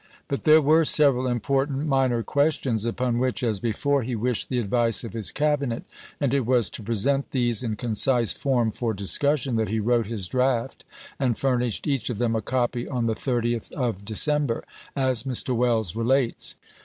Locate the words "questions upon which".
2.23-3.43